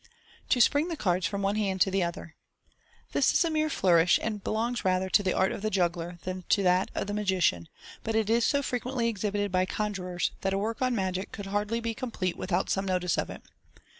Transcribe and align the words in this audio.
To 0.49 0.59
Spring 0.59 0.87
the 0.87 0.97
Cards 0.97 1.27
from 1.27 1.43
one 1.43 1.57
Hand 1.57 1.79
to 1.81 1.91
the 1.91 2.01
Other.— 2.01 2.35
This 3.13 3.33
is 3.33 3.45
a 3.45 3.51
mere 3.51 3.69
flourish, 3.69 4.19
and 4.23 4.43
belongs 4.43 4.83
rather 4.83 5.11
to 5.11 5.21
the 5.21 5.31
art 5.35 5.51
of 5.51 5.61
the 5.61 5.69
juggler 5.69 6.17
than 6.23 6.43
to 6.49 6.63
that 6.63 6.89
of 6.95 7.05
the 7.05 7.13
magician; 7.13 7.69
but 8.03 8.15
it 8.15 8.27
is 8.27 8.43
so 8.43 8.63
frequently 8.63 9.07
exhibited 9.09 9.51
by 9.51 9.67
conjurors 9.67 10.31
that 10.41 10.53
a 10.53 10.57
work 10.57 10.81
on 10.81 10.95
magic 10.95 11.35
would 11.37 11.45
hardly 11.45 11.79
be 11.79 11.93
complete 11.93 12.35
without 12.35 12.67
some 12.71 12.87
notice 12.87 13.15
of 13.15 13.29
it. 13.29 13.43